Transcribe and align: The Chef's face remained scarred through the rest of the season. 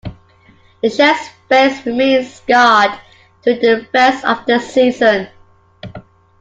The 0.81 0.89
Chef's 0.89 1.29
face 1.47 1.85
remained 1.85 2.25
scarred 2.25 2.99
through 3.43 3.59
the 3.59 3.87
rest 3.93 4.25
of 4.25 4.43
the 4.47 4.57
season. 4.57 5.27